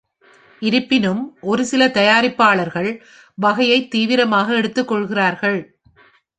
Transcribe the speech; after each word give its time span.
இருப்பினும் 0.61 1.37
ஒரு 1.41 1.63
சில 1.65 1.87
தயாரிப்பாளர்கள் 1.87 2.89
வகையை 3.37 3.87
தீவிரமாக 3.87 4.53
எடுத்துக்கொள்கிறார்கள். 4.53 5.59